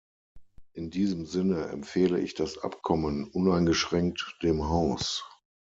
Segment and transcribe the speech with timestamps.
[0.73, 5.23] In diesem Sinne empfehle ich das Abkommen uneingeschränkt dem Haus.